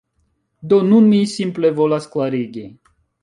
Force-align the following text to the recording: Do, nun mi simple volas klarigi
Do, 0.71 0.79
nun 0.93 1.09
mi 1.11 1.19
simple 1.33 1.71
volas 1.81 2.09
klarigi 2.15 2.65